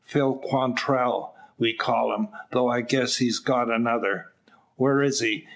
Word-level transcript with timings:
"Phil 0.03 0.33
Quantrell, 0.33 1.35
we 1.59 1.73
call 1.75 2.11
him; 2.15 2.29
though 2.49 2.67
I 2.67 2.81
guess 2.81 3.17
he's 3.17 3.37
got 3.37 3.69
another" 3.69 4.31
"Where 4.75 5.03
is 5.03 5.19
he?" 5.19 5.47